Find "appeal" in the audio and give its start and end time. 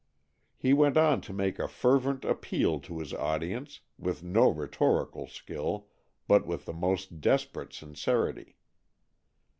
2.25-2.79